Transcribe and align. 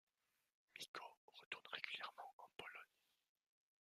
Miko 0.79 1.03
retourne 1.31 1.67
régulièrement 1.71 2.33
en 2.39 2.49
Pologne. 2.57 2.97